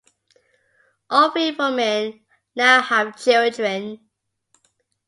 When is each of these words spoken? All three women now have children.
All 1.11 1.29
three 1.29 1.51
women 1.51 2.25
now 2.55 2.81
have 2.81 3.19
children. 3.21 3.99